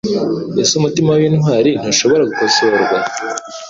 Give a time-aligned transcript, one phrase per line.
[0.61, 2.95] Ese umutima wintwari ntushobora gukosorwa